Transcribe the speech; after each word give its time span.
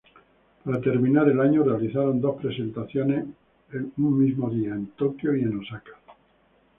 Para 0.65 0.81
terminar 0.81 1.29
el 1.29 1.39
año, 1.39 1.63
realizaron 1.63 2.19
dos 2.19 2.41
presentaciones 2.41 3.23
un 3.97 4.19
mismo 4.19 4.49
día 4.49 4.73
en 4.73 4.87
Tokio 4.97 5.35
y 5.35 5.45
Osaka. 5.45 5.91